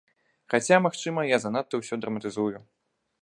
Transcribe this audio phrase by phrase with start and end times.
[0.51, 2.57] Хаця, магчыма, я занадта ўсё драматызую.